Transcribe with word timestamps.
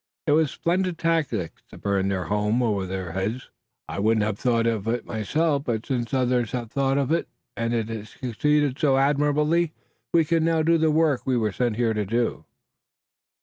"It 0.25 0.31
was 0.31 0.49
splendid 0.49 0.97
tactics 0.97 1.61
to 1.69 1.77
burn 1.77 2.07
their 2.07 2.23
home 2.23 2.63
over 2.63 2.87
their 2.87 3.11
heads. 3.11 3.51
I 3.87 3.99
wouldn't 3.99 4.23
have 4.23 4.39
thought 4.39 4.65
of 4.65 4.87
it 4.87 5.05
myself, 5.05 5.65
but 5.65 5.85
since 5.85 6.11
others 6.11 6.53
have 6.53 6.71
thought 6.71 6.97
of 6.97 7.11
it, 7.11 7.27
and, 7.55 7.71
it 7.71 7.87
has 7.89 8.09
succeeded 8.09 8.79
so 8.79 8.97
admirably, 8.97 9.73
we 10.11 10.25
can 10.25 10.43
now 10.43 10.63
do 10.63 10.79
the 10.79 10.89
work 10.89 11.27
we 11.27 11.37
were 11.37 11.51
sent 11.51 11.75
here 11.75 11.93
to 11.93 12.03
do." 12.07 12.45